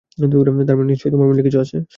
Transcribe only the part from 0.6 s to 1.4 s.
তার মানে নিশ্চয় তোমার